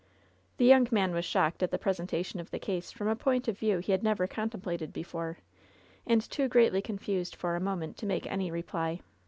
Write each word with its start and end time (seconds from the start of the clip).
The 0.57 0.65
young 0.65 0.87
man 0.89 1.13
was 1.13 1.25
shocked 1.25 1.61
at 1.61 1.69
the 1.69 1.77
presentation 1.77 2.39
of 2.39 2.49
the 2.49 2.57
case 2.57 2.91
from 2.91 3.07
a 3.07 3.15
point 3.15 3.47
of 3.47 3.59
view 3.59 3.77
he 3.77 3.91
had 3.91 4.01
never 4.01 4.25
contemplated 4.25 4.91
before, 4.91 5.37
and 6.07 6.27
too 6.27 6.47
greatly 6.47 6.81
confused 6.81 7.35
for 7.35 7.55
a 7.55 7.59
moment 7.59 7.97
to 7.97 8.07
make 8.07 8.25
any 8.25 8.49
reply. 8.49 9.01